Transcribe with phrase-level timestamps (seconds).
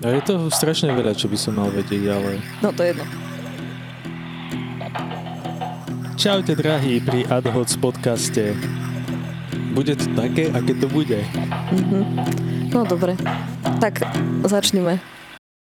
[0.00, 2.40] A je to strašne veľa, čo by som mal vedieť, ale...
[2.64, 3.04] No to je jedno.
[6.16, 8.56] Čaute drahí pri AdHoc podcaste.
[9.76, 11.20] Bude to také, aké to bude.
[11.68, 12.00] Mhm.
[12.72, 13.12] No dobre,
[13.76, 14.00] tak
[14.48, 15.04] začneme.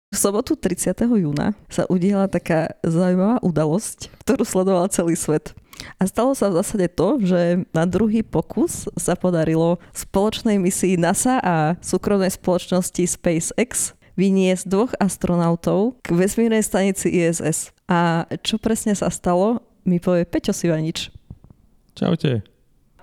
[0.09, 0.97] V sobotu 30.
[1.13, 5.53] júna sa udiela taká zaujímavá udalosť, ktorú sledoval celý svet.
[6.01, 11.37] A stalo sa v zásade to, že na druhý pokus sa podarilo spoločnej misii NASA
[11.37, 17.73] a súkromnej spoločnosti SpaceX vyniesť dvoch astronautov k vesmírnej stanici ISS.
[17.89, 21.09] A čo presne sa stalo, mi povie Peťo Sivanič.
[21.93, 22.45] Čaute.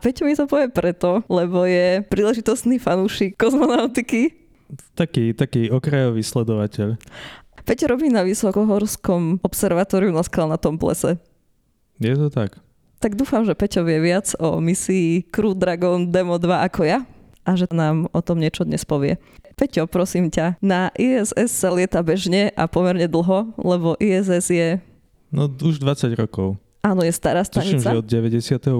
[0.00, 4.41] Peťo mi to povie preto, lebo je príležitostný fanúšik kozmonautiky
[4.95, 6.96] taký, taký okrajový sledovateľ.
[7.66, 11.20] Peťo robí na Vysokohorskom observatóriu na skalnatom plese.
[12.00, 12.56] Je to tak?
[13.00, 17.05] Tak dúfam, že Peťo vie viac o misii Crew Dragon Demo 2 ako ja
[17.50, 19.18] a že nám o tom niečo dnes povie.
[19.58, 24.78] Peťo, prosím ťa, na ISS sa lieta bežne a pomerne dlho, lebo ISS je...
[25.34, 26.55] No už 20 rokov.
[26.86, 27.83] Áno, je stará stanica.
[27.83, 28.70] Tuším, že od 98.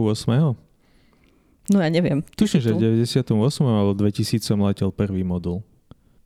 [1.71, 2.23] No ja neviem.
[2.39, 3.27] Tuším, že v 98.
[3.67, 5.67] alebo 2000 som letel prvý modul.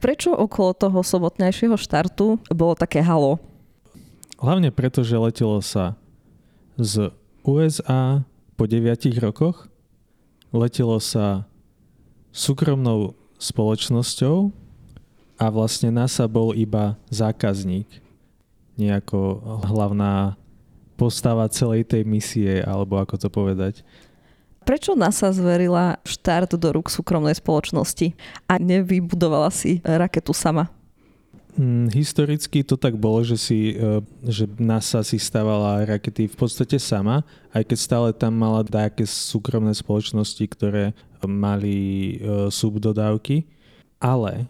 [0.05, 3.41] Prečo okolo toho sobotnejšieho štartu bolo také halo?
[4.37, 5.97] Hlavne preto, že letelo sa
[6.77, 7.09] z
[7.41, 8.21] USA
[8.61, 8.85] po 9
[9.25, 9.67] rokoch,
[10.53, 11.49] letelo sa
[12.35, 14.51] súkromnou spoločnosťou
[15.39, 17.87] a vlastne NASA bol iba zákazník,
[18.75, 20.35] nejako hlavná
[20.99, 23.87] postava celej tej misie, alebo ako to povedať.
[24.65, 28.17] Prečo NASA zverila štart do rúk súkromnej spoločnosti
[28.49, 30.73] a nevybudovala si raketu sama?
[31.55, 36.83] Hmm, historicky to tak bolo, že, si, e, že NASA si stávala rakety v podstate
[36.83, 37.23] sama,
[37.55, 40.91] aj keď stále tam mala nejaké súkromné spoločnosti, ktoré
[41.27, 43.45] mali e, subdodávky.
[44.01, 44.49] Ale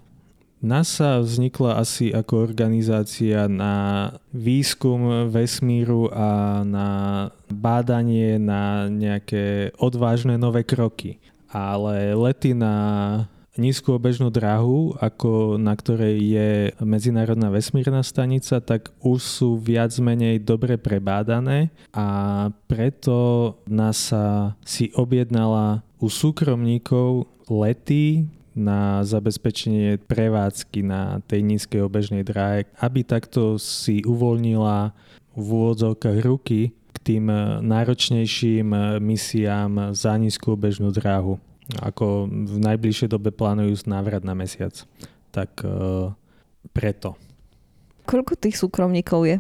[0.64, 6.88] NASA vznikla asi ako organizácia na výskum vesmíru a na
[7.52, 11.20] bádanie na nejaké odvážne nové kroky.
[11.52, 12.74] Ale lety na
[13.60, 16.50] nízku obežnú dráhu, ako na ktorej je
[16.82, 25.83] Medzinárodná vesmírna stanica, tak už sú viac menej dobre prebádané a preto NASA si objednala
[25.98, 34.94] u súkromníkov lety na zabezpečenie prevádzky na tej nízkej obežnej dráhe, aby takto si uvoľnila
[35.34, 37.26] v úvodzovkách ruky k tým
[37.66, 41.42] náročnejším misiám za nízku obežnú dráhu.
[41.82, 44.86] Ako v najbližšej dobe plánujú návrat na mesiac.
[45.34, 46.12] Tak e,
[46.70, 47.18] preto.
[48.06, 49.36] Koľko tých súkromníkov je?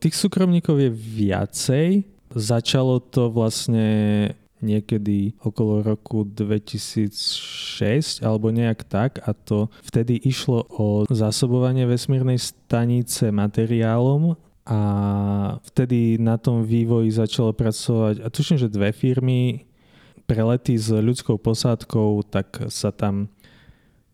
[0.00, 1.88] Tých súkromníkov je viacej.
[2.32, 4.30] Začalo to vlastne
[4.64, 13.28] niekedy okolo roku 2006 alebo nejak tak a to vtedy išlo o zásobovanie vesmírnej stanice
[13.28, 14.32] materiálom
[14.64, 14.80] a
[15.60, 19.68] vtedy na tom vývoji začalo pracovať a tuším, že dve firmy
[20.24, 23.28] prelety s ľudskou posádkou, tak sa tam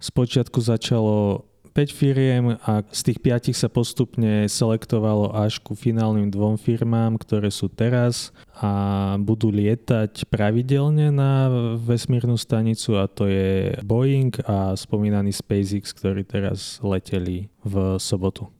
[0.03, 6.59] spočiatku začalo 5 firiem a z tých 5 sa postupne selektovalo až ku finálnym dvom
[6.59, 11.49] firmám, ktoré sú teraz a budú lietať pravidelne na
[11.79, 18.51] vesmírnu stanicu a to je Boeing a spomínaný SpaceX, ktorí teraz leteli v sobotu.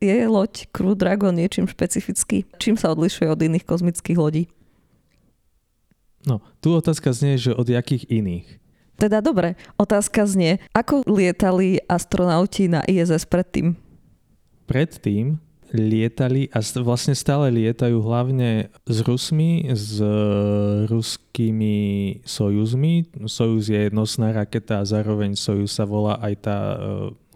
[0.00, 2.48] Je loď Crew Dragon niečím špecifický?
[2.56, 4.48] Čím sa odlišuje od iných kozmických lodí?
[6.24, 8.60] No, tu otázka znie, že od jakých iných?
[9.00, 13.72] Teda dobre, otázka znie, ako lietali astronauti na ISS predtým?
[14.68, 15.40] Predtým
[15.72, 20.02] lietali a vlastne stále lietajú hlavne s Rusmi, s
[20.90, 21.78] ruskými
[22.28, 23.08] Sojuzmi.
[23.24, 26.76] Sojuz je nosná raketa a zároveň Sojuz sa volá aj tá uh,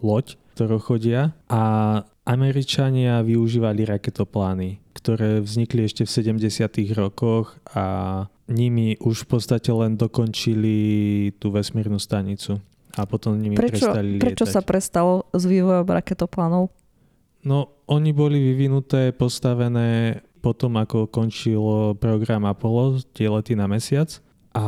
[0.05, 1.33] loď, ktorou chodia.
[1.49, 6.13] A Američania využívali raketoplány, ktoré vznikli ešte v
[6.45, 6.93] 70.
[6.93, 10.75] rokoch a nimi už v podstate len dokončili
[11.41, 12.61] tú vesmírnu stanicu
[12.93, 14.23] a potom nimi prečo, prestali lietať.
[14.23, 16.69] Prečo sa prestalo s vývojom raketoplánov?
[17.45, 24.13] No, oni boli vyvinuté, postavené potom, ako končil program Apollo, tie lety na mesiac
[24.53, 24.65] a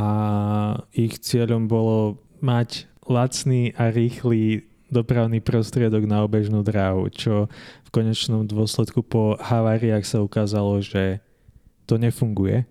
[0.92, 7.48] ich cieľom bolo mať lacný a rýchly dopravný prostriedok na obežnú dráhu, čo
[7.86, 11.22] v konečnom dôsledku po haváriách sa ukázalo, že
[11.88, 12.68] to nefunguje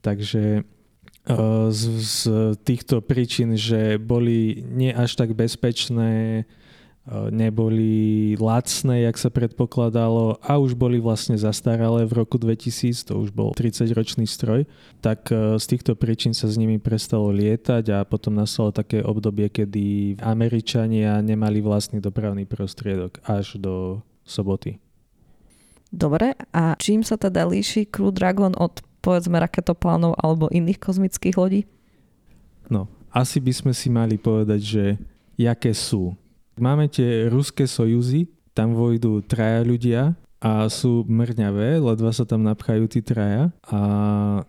[0.00, 2.16] Takže eh, z, z
[2.64, 6.44] týchto príčin, že boli nie až tak bezpečné,
[7.32, 13.34] neboli lacné, jak sa predpokladalo a už boli vlastne zastaralé v roku 2000, to už
[13.34, 14.68] bol 30-ročný stroj,
[15.02, 19.50] tak e, z týchto príčin sa s nimi prestalo lietať a potom nastalo také obdobie,
[19.50, 24.78] kedy Američania nemali vlastný dopravný prostriedok až do soboty.
[25.90, 31.62] Dobre, a čím sa teda líši Crew Dragon od povedzme raketoplánov alebo iných kozmických lodí?
[32.70, 34.84] No, asi by sme si mali povedať, že
[35.34, 36.14] jaké sú.
[36.60, 40.02] Máme tie ruské sojuzy, tam vojdu traja ľudia
[40.40, 43.80] a sú mrňavé, ledva sa tam napchajú tí traja a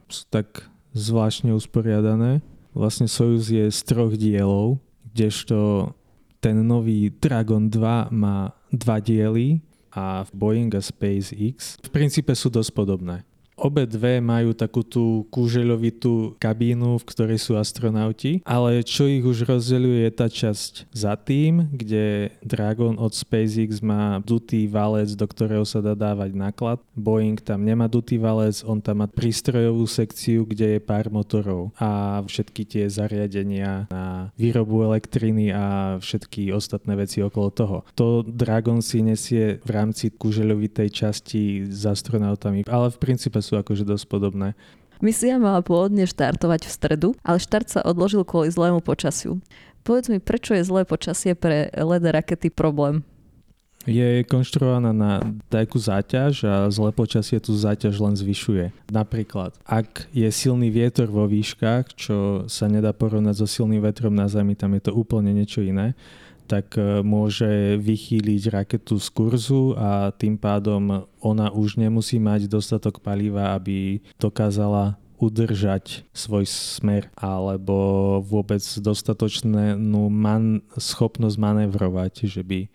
[0.07, 2.43] sú tak zvláštne usporiadané.
[2.71, 4.79] Vlastne Sojuz je z troch dielov,
[5.11, 5.91] kdežto
[6.39, 9.59] ten nový Dragon 2 má dva diely
[9.91, 13.27] a Boeing a SpaceX v princípe sú dosť podobné.
[13.61, 19.45] Obe dve majú takú tú kúžeľovitú kabínu, v ktorej sú astronauti, ale čo ich už
[19.45, 25.61] rozdeľuje je tá časť za tým, kde Dragon od SpaceX má dutý valec, do ktorého
[25.61, 26.81] sa dá dávať náklad.
[26.97, 32.21] Boeing tam nemá dutý valec, on tam má prístrojovú sekciu, kde je pár motorov a
[32.25, 37.77] všetky tie zariadenia na výrobu elektriny a všetky ostatné veci okolo toho.
[37.93, 43.59] To Dragon si nesie v rámci kúžeľovitej časti s astronautami, ale v princípe sú sú
[43.59, 44.55] akože dosť podobné.
[45.03, 49.43] Misia mala pôvodne štartovať v stredu, ale štart sa odložil kvôli zlému počasiu.
[49.83, 53.03] Povedz mi, prečo je zlé počasie pre LED rakety problém?
[53.89, 58.93] Je konštruovaná na takú záťaž a zlé počasie tú záťaž len zvyšuje.
[58.93, 64.29] Napríklad, ak je silný vietor vo výškach, čo sa nedá porovnať so silným vetrom na
[64.29, 65.97] Zemi, tam je to úplne niečo iné,
[66.51, 72.99] tak e, môže vychýliť raketu z kurzu a tým pádom ona už nemusí mať dostatok
[72.99, 82.67] paliva, aby dokázala udržať svoj smer alebo vôbec dostatočnú man, schopnosť manevrovať, že by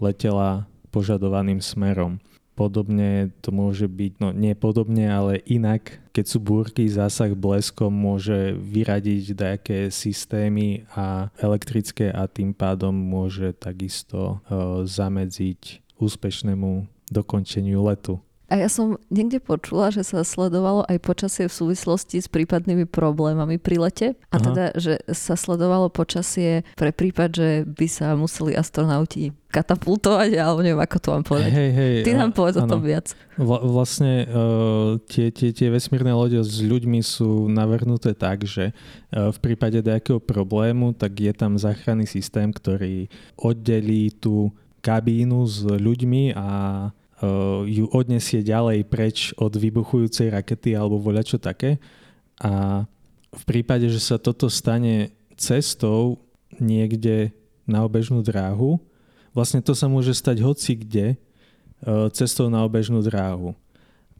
[0.00, 2.22] letela požadovaným smerom.
[2.58, 8.58] Podobne to môže byť, no nie podobne, ale inak, keď sú búrky, zásah bleskom môže
[8.58, 18.18] vyradiť nejaké systémy a elektrické a tým pádom môže takisto uh, zamedziť úspešnému dokončeniu letu.
[18.48, 23.60] A ja som niekde počula, že sa sledovalo aj počasie v súvislosti s prípadnými problémami
[23.60, 24.08] pri lete.
[24.32, 24.44] A Aha.
[24.44, 30.80] teda, že sa sledovalo počasie pre prípad, že by sa museli astronauti katapultovať, alebo neviem,
[30.80, 31.52] ako to mám povedať.
[31.52, 33.12] Hej, hej, Ty nám povedz o tom viac.
[33.36, 39.28] Vla, vlastne uh, tie, tie, tie vesmírne lode s ľuďmi sú navrhnuté tak, že uh,
[39.28, 46.32] v prípade nejakého problému, tak je tam záchranný systém, ktorý oddelí tú kabínu s ľuďmi
[46.32, 46.48] a
[47.66, 51.82] ju odnesie ďalej preč od vybuchujúcej rakety alebo voľačo také.
[52.38, 52.84] A
[53.34, 56.22] v prípade, že sa toto stane cestou
[56.62, 57.34] niekde
[57.68, 58.80] na obežnú dráhu,
[59.36, 63.52] vlastne to sa môže stať hoci kde uh, cestou na obežnú dráhu.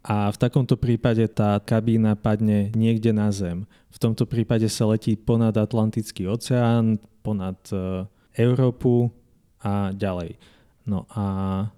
[0.05, 3.67] A v takomto prípade tá kabína padne niekde na zem.
[3.91, 8.07] V tomto prípade sa letí ponad Atlantický oceán, ponad uh,
[8.37, 9.11] Európu
[9.59, 10.39] a ďalej.
[10.89, 11.25] No a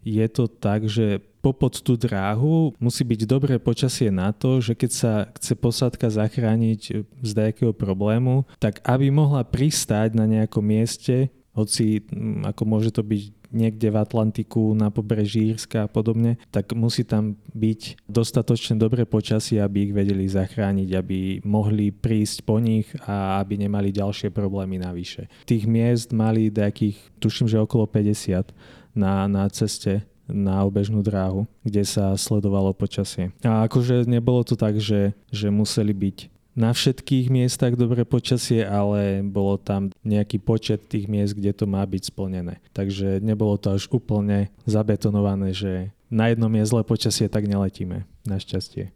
[0.06, 4.90] je to tak, že popod tú dráhu musí byť dobré počasie na to, že keď
[4.94, 12.06] sa chce posádka zachrániť z nejakého problému, tak aby mohla pristáť na nejakom mieste, hoci
[12.06, 17.02] mm, ako môže to byť niekde v Atlantiku, na pobreží Írska a podobne, tak musí
[17.02, 23.42] tam byť dostatočne dobré počasie, aby ich vedeli zachrániť, aby mohli prísť po nich a
[23.42, 25.26] aby nemali ďalšie problémy navyše.
[25.50, 28.54] Tých miest mali nejakých, tuším, že okolo 50
[28.94, 33.34] na, na ceste na obežnú dráhu, kde sa sledovalo počasie.
[33.42, 39.22] A akože nebolo to tak, že, že museli byť na všetkých miestach dobré počasie, ale
[39.22, 42.58] bolo tam nejaký počet tých miest, kde to má byť splnené.
[42.74, 48.02] Takže nebolo to až úplne zabetonované, že na jednom je zlé počasie, tak neletíme.
[48.26, 48.90] Našťastie.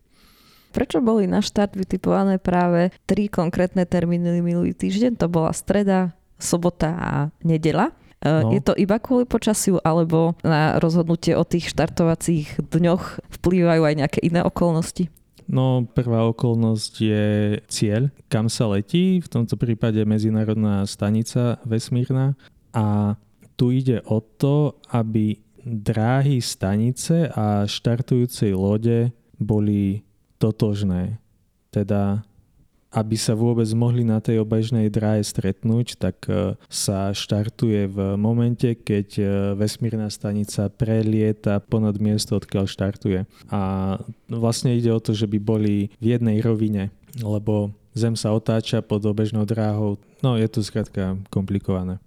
[0.74, 5.14] Prečo boli na štart vytipované práve tri konkrétne termíny minulý týždeň?
[5.22, 6.10] To bola streda,
[6.42, 7.12] sobota a
[7.46, 7.94] nedela.
[8.24, 8.50] Eh, no.
[8.56, 14.20] Je to iba kvôli počasiu, alebo na rozhodnutie o tých štartovacích dňoch vplývajú aj nejaké
[14.24, 15.12] iné okolnosti?
[15.44, 17.24] No, prvá okolnosť je
[17.68, 22.32] cieľ, kam sa letí, v tomto prípade medzinárodná stanica vesmírna
[22.72, 23.20] a
[23.60, 30.00] tu ide o to, aby dráhy stanice a štartujúcej lode boli
[30.40, 31.20] totožné.
[31.68, 32.24] Teda
[32.94, 38.78] aby sa vôbec mohli na tej obežnej dráhe stretnúť, tak e, sa štartuje v momente,
[38.78, 39.24] keď e,
[39.58, 43.26] vesmírna stanica prelieta ponad miesto, odkiaľ štartuje.
[43.50, 43.94] A
[44.30, 49.06] vlastne ide o to, že by boli v jednej rovine, lebo Zem sa otáča pod
[49.06, 50.02] obežnou dráhou.
[50.18, 52.02] No je to skrátka komplikované.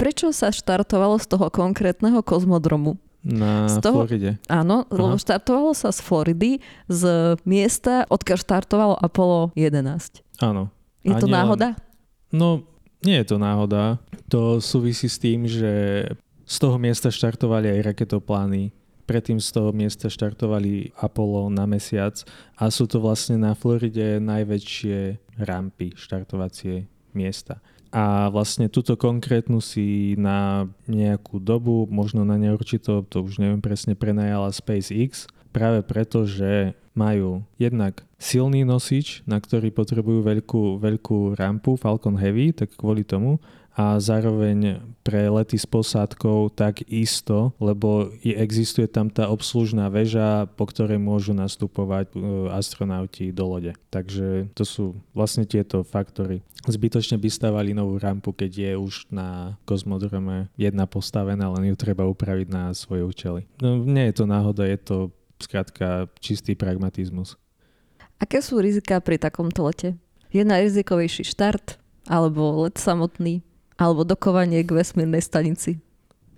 [0.00, 2.96] Prečo sa štartovalo z toho konkrétneho kozmodromu?
[3.20, 4.38] Na Z toho- Floride.
[4.46, 5.20] Áno, lebo Aha.
[5.20, 7.02] štartovalo sa z Floridy, z
[7.42, 10.22] miesta, odkiaľ štartovalo Apollo 11.
[10.38, 10.70] Áno.
[11.02, 11.74] Je A to náhoda?
[12.30, 12.62] No,
[13.02, 13.98] nie je to náhoda.
[14.28, 16.04] To súvisí s tým, že
[16.44, 18.70] z toho miesta štartovali aj raketoplány.
[19.04, 22.20] Predtým z toho miesta štartovali Apollo na mesiac
[22.54, 24.98] a sú to vlastne na Floride najväčšie
[25.40, 26.84] rampy, štartovacie
[27.16, 27.64] miesta.
[27.88, 33.96] A vlastne túto konkrétnu si na nejakú dobu, možno na neurčito, to už neviem presne,
[33.96, 35.24] prenajala SpaceX,
[35.56, 42.52] práve preto, že majú jednak silný nosič, na ktorý potrebujú veľkú, veľkú rampu Falcon Heavy,
[42.52, 43.38] tak kvôli tomu,
[43.78, 50.50] a zároveň pre lety s posádkou tak isto, lebo je, existuje tam tá obslužná väža,
[50.58, 52.18] po ktorej môžu nastupovať e,
[52.50, 53.70] astronauti do lode.
[53.94, 56.42] Takže to sú vlastne tieto faktory.
[56.66, 62.02] Zbytočne by stavali novú rampu, keď je už na kozmodrome jedna postavená, len ju treba
[62.02, 63.46] upraviť na svoje účely.
[63.62, 64.96] No, nie je to náhoda, je to
[65.38, 67.38] skrátka čistý pragmatizmus.
[68.18, 69.94] Aké sú rizika pri takomto lete?
[70.34, 71.78] Je najrizikovejší štart,
[72.10, 73.46] alebo let samotný,
[73.78, 75.78] alebo dokovanie k vesmírnej stanici?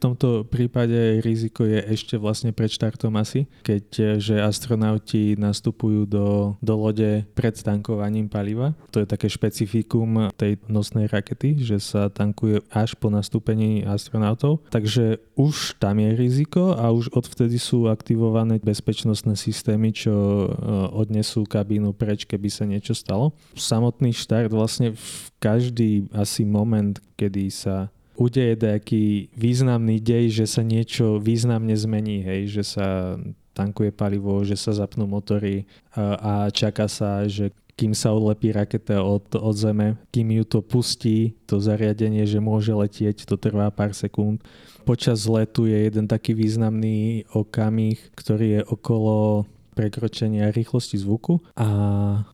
[0.01, 6.75] Tomto prípade riziko je ešte vlastne pred štartom asi, keď eh, astronauti nastupujú do, do
[6.75, 8.73] lode pred tankovaním paliva.
[8.97, 14.65] To je také špecifikum tej nosnej rakety, že sa tankuje až po nastúpení astronautov.
[14.73, 20.49] Takže už tam je riziko a už odvtedy sú aktivované bezpečnostné systémy, čo eh,
[20.97, 23.37] odnesú kabínu preč, keby sa niečo stalo.
[23.53, 30.61] Samotný štart vlastne v každý asi moment, kedy sa udeje nejaký významný dej, že sa
[30.61, 33.17] niečo významne zmení, hej, že sa
[33.57, 35.65] tankuje palivo, že sa zapnú motory
[35.97, 37.49] a, a čaká sa, že
[37.81, 42.77] kým sa odlepí raketa od, od zeme, kým ju to pustí, to zariadenie, že môže
[42.77, 44.45] letieť, to trvá pár sekúnd.
[44.85, 51.69] Počas letu je jeden taký významný okamih, ktorý je okolo prekročenia rýchlosti zvuku a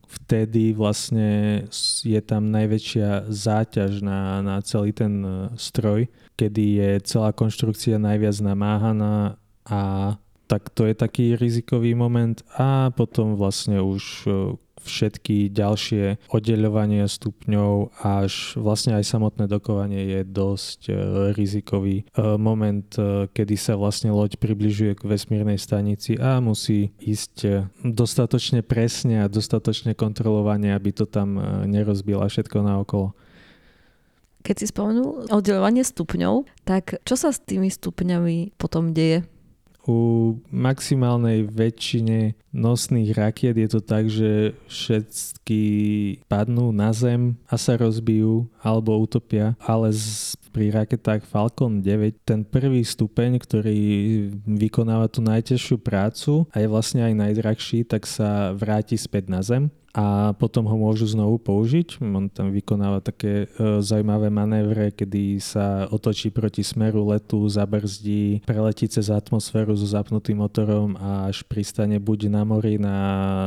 [0.06, 1.62] vtedy vlastne
[2.02, 8.36] je tam najväčšia záťaž na, na celý ten e, stroj, kedy je celá konštrukcia najviac
[8.40, 9.80] namáhaná a
[10.46, 14.30] tak to je taký rizikový moment a potom vlastne už e,
[14.86, 20.92] všetky ďalšie oddeľovania stupňov až vlastne aj samotné dokovanie je dosť e,
[21.34, 22.04] rizikový e,
[22.38, 29.26] moment, e, kedy sa vlastne loď približuje k vesmírnej stanici a musí ísť dostatočne presne
[29.26, 33.12] a dostatočne kontrolovane, aby to tam nerozbila všetko naokolo.
[34.46, 39.26] Keď si spomenul oddelovanie stupňov, tak čo sa s tými stupňami potom deje?
[39.86, 45.62] U maximálnej väčšine nosných rakiet je to tak, že všetky
[46.26, 52.42] padnú na zem a sa rozbijú alebo utopia, ale z, pri raketách Falcon 9 ten
[52.42, 53.78] prvý stupeň, ktorý
[54.42, 59.70] vykonáva tú najťažšiu prácu a je vlastne aj najdrahší, tak sa vráti späť na zem
[59.96, 62.04] a potom ho môžu znovu použiť.
[62.04, 68.92] On tam vykonáva také e, zaujímavé manévre, kedy sa otočí proti smeru letu, zabrzdí, preletí
[68.92, 72.96] cez atmosféru so zapnutým motorom a až pristane buď na mori na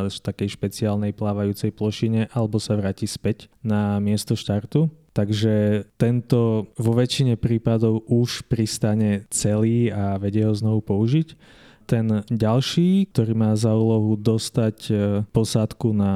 [0.10, 4.90] takej špeciálnej plávajúcej plošine, alebo sa vráti späť na miesto štartu.
[5.14, 13.10] Takže tento vo väčšine prípadov už pristane celý a vedie ho znovu použiť ten ďalší,
[13.10, 14.94] ktorý má za úlohu dostať e,
[15.34, 16.14] posádku na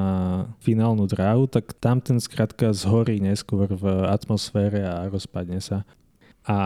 [0.62, 5.82] finálnu dráhu, tak tam ten skrátka zhorí neskôr v atmosfére a rozpadne sa.
[6.46, 6.58] A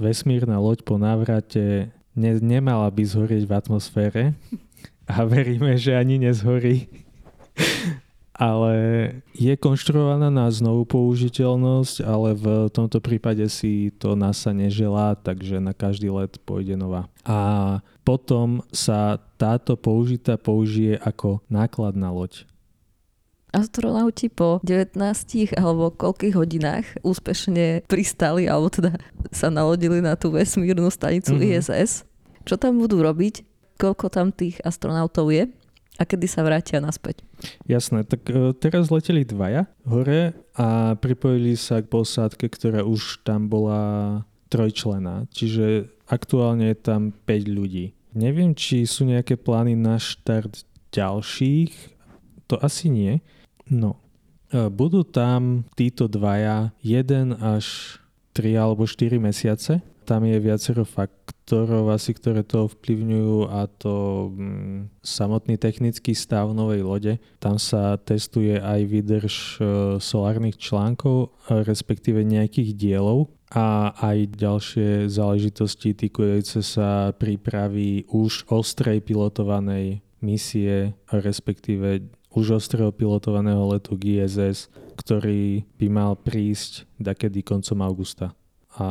[0.00, 4.22] vesmírna loď po návrate ne, nemala by zhorieť v atmosfére
[5.12, 6.88] a veríme, že ani nezhorí.
[8.36, 8.74] Ale
[9.32, 15.72] je konštruovaná na znovu použiteľnosť, ale v tomto prípade si to NASA neželá, takže na
[15.72, 17.08] každý let pôjde nová.
[17.24, 22.44] A potom sa táto použitá použije ako nákladná loď.
[23.56, 25.00] Astronauti po 19
[25.56, 29.00] alebo koľkých hodinách úspešne pristali, alebo teda
[29.32, 31.40] sa nalodili na tú vesmírnu stanicu Mhm.
[31.40, 31.56] mm-hmm.
[31.64, 32.04] ISS.
[32.44, 33.42] Čo tam budú robiť?
[33.80, 35.48] Koľko tam tých astronautov je?
[35.96, 37.24] A kedy sa vrátia naspäť?
[37.64, 43.48] Jasné, tak e, teraz leteli dvaja hore a pripojili sa k posádke, ktorá už tam
[43.48, 44.22] bola
[44.52, 45.24] trojčlená.
[45.32, 47.96] Čiže aktuálne je tam 5 ľudí.
[48.12, 51.72] Neviem, či sú nejaké plány na štart ďalších.
[52.52, 53.24] To asi nie.
[53.68, 53.96] No.
[54.52, 57.98] E, Budú tam títo dvaja 1 až
[58.36, 59.80] 3 alebo 4 mesiace.
[60.06, 66.86] Tam je viacero faktorov asi, ktoré to ovplyvňujú a to mm, samotný technický stav novej
[66.86, 67.12] lode.
[67.42, 69.60] Tam sa testuje aj výdrž e,
[69.98, 79.06] solárnych článkov, e, respektíve nejakých dielov, a aj ďalšie záležitosti týkajúce sa prípravy už ostrej
[79.06, 88.34] pilotovanej misie, respektíve už ostrého pilotovaného letu GSS, ktorý by mal prísť dakedy koncom augusta.
[88.76, 88.86] A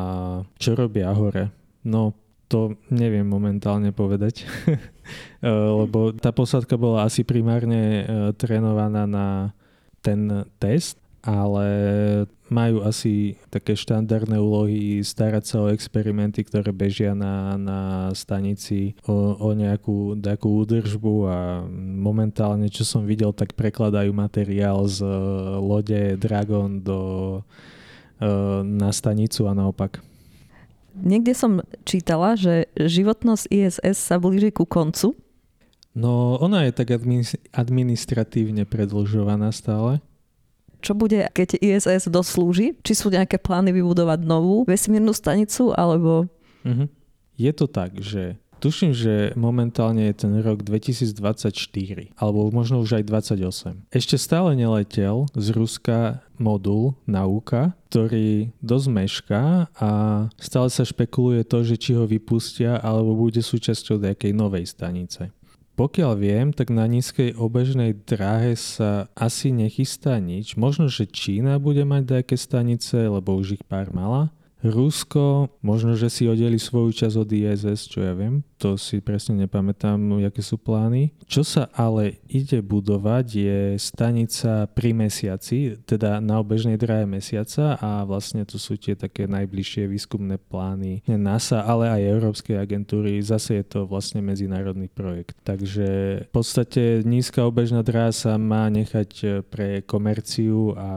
[0.57, 1.53] čo robia hore?
[1.85, 2.17] No,
[2.49, 4.45] to neviem momentálne povedať,
[5.81, 8.03] lebo tá posádka bola asi primárne e,
[8.37, 9.53] trénovaná na
[10.01, 11.65] ten test, ale
[12.53, 17.79] majú asi také štandardné úlohy starať sa o experimenty, ktoré bežia na, na
[18.13, 21.65] stanici, o, o nejakú takú údržbu a
[21.97, 27.01] momentálne, čo som videl, tak prekladajú materiál z uh, lode Dragon do,
[28.63, 29.99] na stanicu a naopak.
[30.95, 35.11] Niekde som čítala, že životnosť ISS sa blíži ku koncu.
[35.95, 36.91] No, ona je tak
[37.51, 39.99] administratívne predlžovaná stále
[40.85, 42.77] čo bude, keď ISS doslúži?
[42.85, 46.29] Či sú nejaké plány vybudovať novú vesmírnu stanicu, alebo...
[46.61, 46.85] Uh-huh.
[47.33, 53.03] Je to tak, že tuším, že momentálne je ten rok 2024, alebo možno už aj
[53.07, 53.93] 28.
[53.93, 59.43] Ešte stále neletel z Ruska modul Nauka, ktorý dosť mešká
[59.79, 59.89] a
[60.35, 65.31] stále sa špekuluje to, že či ho vypustia, alebo bude súčasťou nejakej novej stanice.
[65.75, 70.55] Pokiaľ viem, tak na nízkej obežnej dráhe sa asi nechystá nič.
[70.55, 74.31] Možno, že Čína bude mať nejaké stanice, lebo už ich pár mala.
[74.65, 79.45] Rusko, možno, že si oddeli svoju časť od ISS, čo ja viem, to si presne
[79.45, 81.13] nepamätám, aké sú plány.
[81.29, 88.01] Čo sa ale ide budovať je stanica pri mesiaci, teda na obežnej dráhe mesiaca a
[88.09, 93.21] vlastne to sú tie také najbližšie výskumné plány NASA, ale aj Európskej agentúry.
[93.21, 95.37] Zase je to vlastne medzinárodný projekt.
[95.45, 95.87] Takže
[96.25, 100.89] v podstate nízka obežná dráha sa má nechať pre komerciu a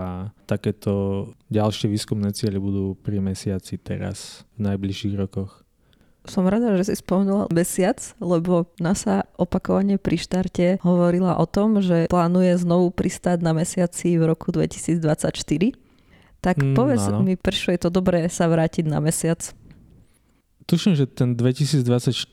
[0.49, 5.69] takéto ďalšie výskumné ciele budú pri mesiaci teraz v najbližších rokoch.
[6.29, 12.09] Som rada, že si spomenula mesiac, lebo NASA opakovane pri štarte hovorila o tom, že
[12.09, 15.01] plánuje znovu pristáť na mesiaci v roku 2024.
[16.39, 17.25] Tak mm, povedz áno.
[17.25, 19.41] mi, prečo je to dobré sa vrátiť na mesiac?
[20.69, 22.29] Tuším, že ten 2024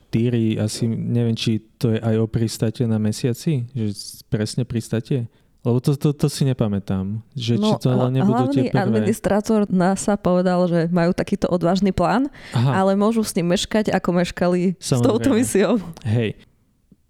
[0.60, 3.96] asi, neviem, či to je aj o pristáte na mesiaci, že
[4.28, 5.32] presne pristáte.
[5.66, 7.26] Lebo to, to, to si nepamätám.
[7.34, 8.86] Že no, či to ale nebudú tie prvé.
[8.86, 12.86] administrátor NASA povedal, že majú takýto odvážny plán, Aha.
[12.86, 14.94] ale môžu s ním meškať, ako meškali Samozrejme.
[14.94, 15.74] s touto misiou.
[16.06, 16.38] Hej,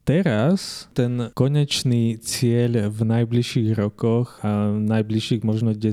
[0.08, 5.92] teraz ten konečný cieľ v najbližších rokoch a v najbližších možno 10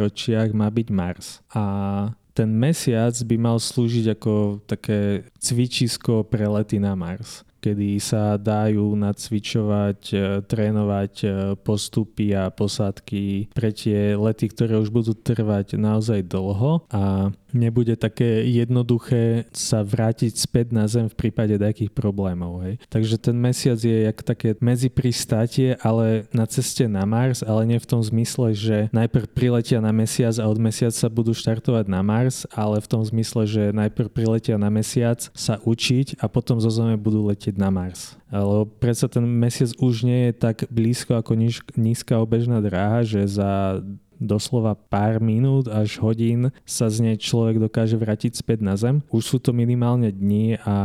[0.00, 1.44] ročiach má byť Mars.
[1.52, 8.36] A ten mesiac by mal slúžiť ako také cvičisko pre lety na Mars kedy sa
[8.36, 15.80] dajú nacvičovať, e, trénovať e, postupy a posádky pre tie lety, ktoré už budú trvať
[15.80, 16.84] naozaj dlho.
[16.92, 22.66] A nebude také jednoduché sa vrátiť späť na Zem v prípade nejakých problémov.
[22.66, 22.82] Hej.
[22.90, 27.88] Takže ten mesiac je jak také medzipristátie, ale na ceste na Mars, ale nie v
[27.88, 32.82] tom zmysle, že najprv priletia na mesiac a od mesiaca budú štartovať na Mars, ale
[32.82, 37.22] v tom zmysle, že najprv priletia na mesiac sa učiť a potom zo Zeme budú
[37.30, 38.18] letieť na Mars.
[38.34, 41.38] Ale predsa ten mesiac už nie je tak blízko ako
[41.78, 43.78] nízka obežná dráha, že za
[44.20, 49.04] doslova pár minút až hodín sa z nej človek dokáže vrátiť späť na Zem.
[49.10, 50.76] Už sú to minimálne dni a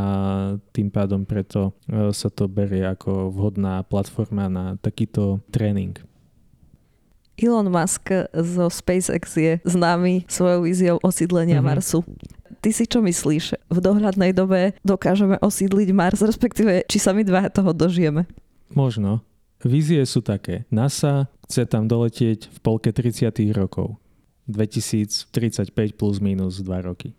[0.74, 5.98] tým pádom preto e, sa to berie ako vhodná platforma na takýto tréning.
[7.40, 11.72] Elon Musk zo SpaceX je známy svojou víziou osídlenia mm-hmm.
[11.72, 12.04] Marsu.
[12.60, 13.72] Ty si čo myslíš?
[13.72, 18.28] V dohľadnej dobe dokážeme osídliť Mars, respektíve či sa my dva toho dožijeme?
[18.76, 19.24] Možno.
[19.60, 20.64] Vízie sú také.
[20.72, 23.28] NASA chce tam doletieť v polke 30.
[23.52, 24.00] rokov.
[24.48, 27.12] 2035 plus minus 2 roky.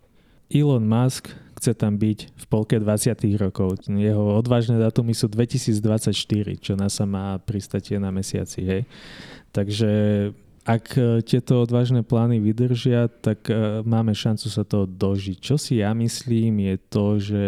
[0.51, 3.13] Elon Musk chce tam byť v polke 20.
[3.39, 3.85] rokov.
[3.87, 6.11] Jeho odvážne datumy sú 2024,
[6.57, 8.59] čo NASA má pristatie na mesiaci.
[8.65, 8.81] Hej.
[9.53, 9.91] Takže
[10.65, 15.37] ak tieto odvážne plány vydržia, tak e, máme šancu sa toho dožiť.
[15.41, 17.43] Čo si ja myslím je to, že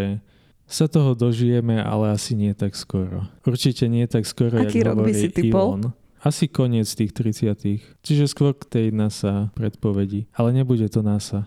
[0.74, 3.30] sa toho dožijeme, ale asi nie tak skoro.
[3.46, 5.94] Určite nie tak skoro, Aký jak rok by si typol?
[6.24, 10.26] Asi koniec tých 30 Čiže skôr k tej NASA predpovedi.
[10.34, 11.46] Ale nebude to NASA.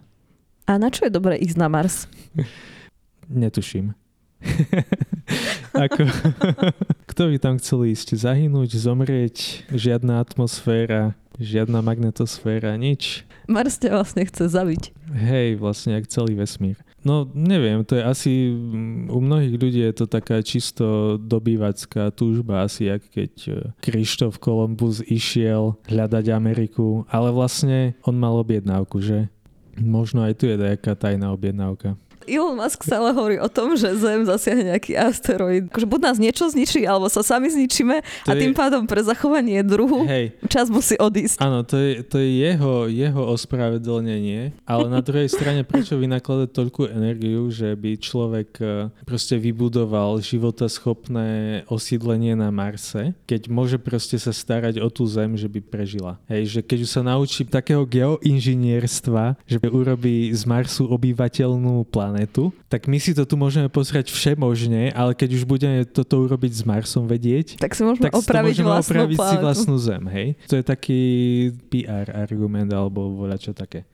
[0.68, 2.06] A na čo je dobré ísť na Mars?
[3.26, 3.98] Netuším.
[5.74, 6.06] Ako,
[7.10, 8.14] kto by tam chcel ísť?
[8.14, 13.26] Zahynúť, zomrieť, žiadna atmosféra, žiadna magnetosféra, nič.
[13.50, 14.82] Mars ťa vlastne chce zabiť.
[15.10, 16.78] Hej, vlastne jak celý vesmír.
[17.06, 22.66] No neviem, to je asi, mm, u mnohých ľudí je to taká čisto dobývacká túžba,
[22.66, 29.30] asi jak keď e, Krištof Kolumbus išiel hľadať Ameriku, ale vlastne on mal objednávku, že?
[29.78, 31.94] Možno aj tu je nejaká tajná objednávka.
[32.26, 35.70] Elon Musk stále hovorí o tom, že Zem zasiahne nejaký asteroid.
[35.70, 38.58] Akože buď nás niečo zničí, alebo sa sami zničíme to a tým je...
[38.58, 40.34] pádom pre zachovanie druhu Hej.
[40.50, 41.38] čas musí odísť.
[41.38, 46.90] Áno, to je, to je jeho, jeho ospravedlnenie, ale na druhej strane prečo vynakladať toľkú
[46.90, 48.66] energiu, že by človek e,
[49.06, 55.46] proste vybudoval životaschopné osídlenie na Marse, keď môže proste sa starať o tú Zem, že
[55.46, 56.18] by prežila.
[56.26, 62.48] Hej, že keď už sa naučí takého geoinžinierstva, že urobí z Marsu obyvateľnú planetu, planetu,
[62.72, 66.62] tak my si to tu môžeme pozrieť všemožne, ale keď už budeme toto urobiť s
[66.64, 70.28] Marsom vedieť, tak si môžeme tak opraviť, si môžeme vlastnú, opraviť si vlastnú Zem, hej?
[70.48, 71.02] To je taký
[71.68, 73.84] PR argument alebo voľa čo také.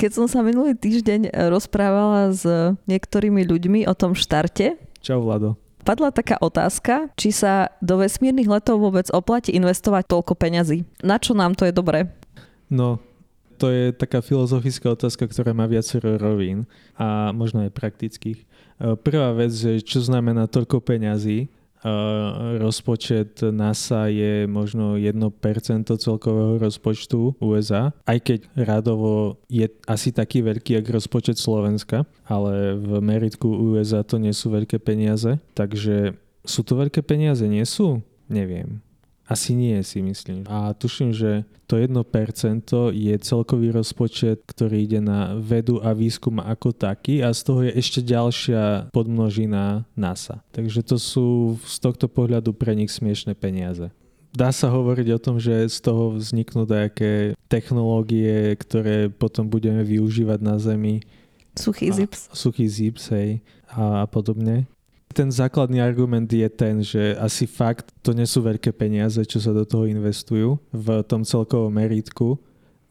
[0.00, 2.48] Keď som sa minulý týždeň rozprávala s
[2.88, 8.78] niektorými ľuďmi o tom štarte, Čau Vlado padla taká otázka, či sa do vesmírnych letov
[8.78, 10.86] vôbec oplatí investovať toľko peňazí.
[11.02, 12.06] Na čo nám to je dobré?
[12.70, 13.02] No,
[13.62, 16.66] to je taká filozofická otázka, ktorá má viacero rovín
[16.98, 18.42] a možno aj praktických.
[18.42, 18.44] E,
[18.98, 21.48] prvá vec, že čo znamená toľko peňazí, e,
[22.58, 30.82] rozpočet NASA je možno 1% celkového rozpočtu USA, aj keď radovo je asi taký veľký,
[30.82, 36.74] ako rozpočet Slovenska, ale v meritku USA to nie sú veľké peniaze, takže sú to
[36.74, 38.02] veľké peniaze, nie sú?
[38.26, 38.82] Neviem.
[39.32, 40.44] Asi nie, si myslím.
[40.44, 41.96] A tuším, že to 1%
[42.92, 47.72] je celkový rozpočet, ktorý ide na vedu a výskum ako taký a z toho je
[47.72, 50.44] ešte ďalšia podmnožina NASA.
[50.52, 53.88] Takže to sú z tohto pohľadu pre nich smiešne peniaze.
[54.36, 60.40] Dá sa hovoriť o tom, že z toho vzniknú nejaké technológie, ktoré potom budeme využívať
[60.44, 61.04] na Zemi.
[61.56, 62.32] Suchý zips.
[62.32, 64.68] Suchý zips, hej, a, a podobne.
[65.12, 69.52] Ten základný argument je ten, že asi fakt to nie sú veľké peniaze, čo sa
[69.52, 72.40] do toho investujú v tom celkovom meritku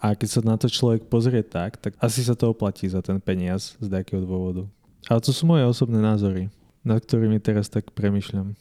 [0.02, 3.22] a keď sa na to človek pozrie tak, tak asi sa to oplatí za ten
[3.22, 4.66] peniaz z nejakého dôvodu.
[5.10, 6.50] Ale to sú moje osobné názory,
[6.82, 8.58] nad ktorými teraz tak premyšľam.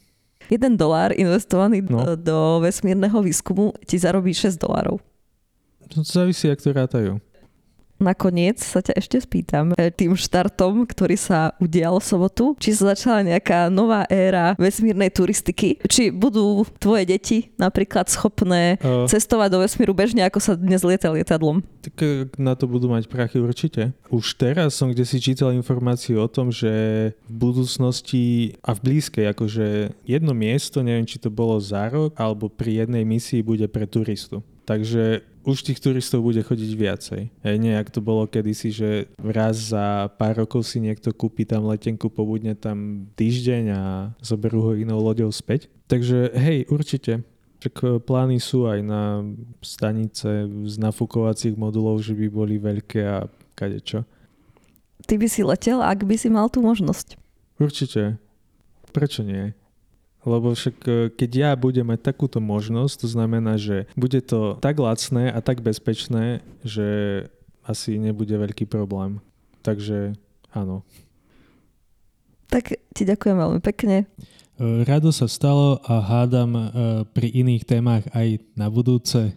[0.49, 2.17] Jeden dolár investovaný no.
[2.17, 5.01] do vesmírneho výskumu ti zarobí 6 dolárov.
[5.93, 7.13] To závisí, ak to rátajú.
[8.01, 12.97] Nakoniec sa ťa ešte spýtam, e, tým štartom, ktorý sa udial v sobotu, či sa
[12.97, 19.59] začala nejaká nová éra vesmírnej turistiky, či budú tvoje deti napríklad schopné uh, cestovať do
[19.61, 21.61] vesmíru bežne, ako sa dnes lieta lietadlom?
[21.85, 23.93] Tak e, na to budú mať prachy určite.
[24.09, 26.73] Už teraz som kde si čítal informáciu o tom, že
[27.29, 29.67] v budúcnosti a v blízkej, akože
[30.09, 34.41] jedno miesto, neviem či to bolo za rok, alebo pri jednej misii bude pre turistu.
[34.65, 37.23] Takže už tých turistov bude chodiť viacej.
[37.45, 41.65] Hej, nie, ak to bolo kedysi, že raz za pár rokov si niekto kúpi tam
[41.69, 43.83] letenku, pobudne tam týždeň a
[44.21, 45.73] zoberú ho inou loďou späť.
[45.89, 47.25] Takže hej, určite.
[47.61, 49.25] Tak e, plány sú aj na
[49.61, 54.05] stanice z nafúkovacích modulov, že by boli veľké a kadečo.
[55.05, 57.17] Ty by si letel, ak by si mal tú možnosť.
[57.61, 58.17] Určite.
[58.91, 59.53] Prečo nie?
[60.21, 64.77] Lebo však e, keď ja budem mať takúto možnosť, to znamená, že bude to tak
[64.77, 66.89] lacné a tak bezpečné, že
[67.65, 69.25] asi nebude veľký problém.
[69.65, 70.13] Takže
[70.53, 70.85] áno.
[72.53, 74.05] Tak ti ďakujem veľmi pekne.
[74.61, 76.69] E, rado sa stalo a hádam e,
[77.17, 79.33] pri iných témach aj na budúce.